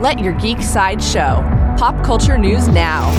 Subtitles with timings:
[0.00, 1.42] Let your geek side show.
[1.76, 3.10] Pop culture news now.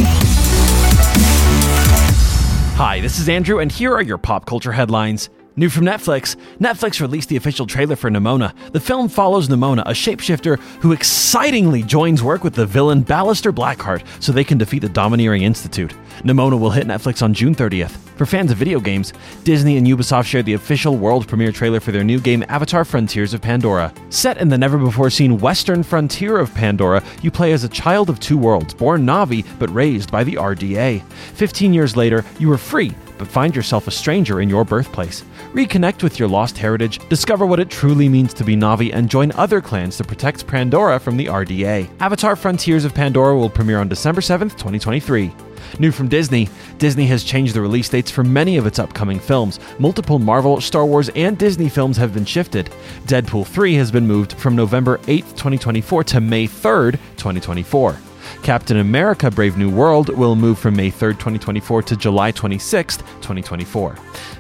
[2.78, 5.29] Hi, this is Andrew, and here are your pop culture headlines.
[5.55, 8.54] New from Netflix Netflix released the official trailer for Nimona.
[8.71, 14.05] The film follows Nimona, a shapeshifter who excitingly joins work with the villain Ballister Blackheart
[14.21, 15.93] so they can defeat the Domineering Institute.
[16.21, 17.91] Nimona will hit Netflix on June 30th.
[18.15, 21.91] For fans of video games, Disney and Ubisoft shared the official world premiere trailer for
[21.91, 23.93] their new game Avatar Frontiers of Pandora.
[24.09, 28.09] Set in the never before seen western frontier of Pandora, you play as a child
[28.09, 31.02] of two worlds, born Na'vi but raised by the RDA.
[31.04, 32.94] 15 years later, you are free
[33.28, 35.23] find yourself a stranger in your birthplace.
[35.53, 39.31] Reconnect with your lost heritage, discover what it truly means to be Na'vi, and join
[39.33, 41.89] other clans to protect Pandora from the RDA.
[42.00, 45.33] Avatar Frontiers of Pandora will premiere on December 7th, 2023.
[45.77, 49.59] New from Disney Disney has changed the release dates for many of its upcoming films.
[49.77, 52.69] Multiple Marvel, Star Wars, and Disney films have been shifted.
[53.05, 57.97] Deadpool 3 has been moved from November 8th, 2024 to May 3rd, 2024.
[58.44, 63.95] Captain America Brave New World will move from May 3rd, 2024 to July 26th, 2024.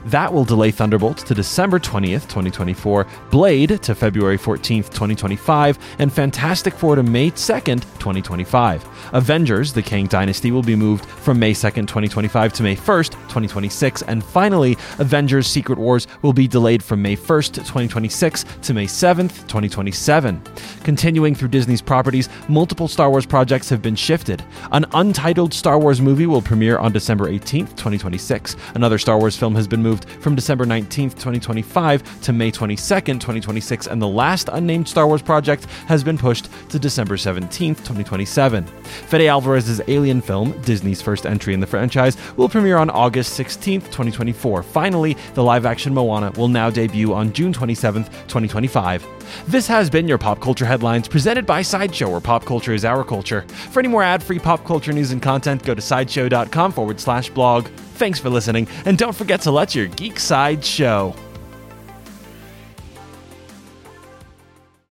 [0.05, 6.73] That will delay Thunderbolts to December 20th, 2024, Blade to February 14th, 2025, and Fantastic
[6.73, 9.09] Four to May 2nd, 2025.
[9.13, 14.01] Avengers, The Kang Dynasty will be moved from May 2nd, 2025 to May 1st, 2026,
[14.03, 19.47] and finally, Avengers Secret Wars will be delayed from May 1st, 2026 to May 7th,
[19.47, 20.41] 2027.
[20.83, 24.43] Continuing through Disney's properties, multiple Star Wars projects have been shifted.
[24.71, 28.55] An untitled Star Wars movie will premiere on December 18th, 2026.
[28.75, 33.87] Another Star Wars film has been moved from December 19th, 2025 to May 22nd, 2026,
[33.87, 38.65] and the last unnamed Star Wars project has been pushed to December 17th, 2027.
[38.89, 43.85] Fede Alvarez's Alien film, Disney's first entry in the franchise, will premiere on August 16th,
[43.85, 44.63] 2024.
[44.63, 49.05] Finally, the live action Moana will now debut on June 27th, 2025.
[49.47, 53.03] This has been your Pop Culture Headlines presented by Sideshow, where pop culture is our
[53.03, 53.41] culture.
[53.71, 57.29] For any more ad free pop culture news and content, go to sideshow.com forward slash
[57.29, 57.67] blog.
[57.95, 61.13] Thanks for listening, and don't forget to let your geek side show.